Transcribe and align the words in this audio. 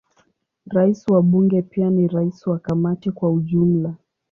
Rais 0.65 1.07
wa 1.07 1.21
Bunge 1.21 1.61
pia 1.61 1.89
ni 1.89 2.07
rais 2.07 2.47
wa 2.47 2.59
Kamati 2.59 3.11
kwa 3.11 3.31
ujumla. 3.31 3.93